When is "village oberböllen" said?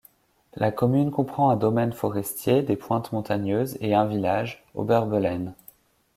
4.07-5.53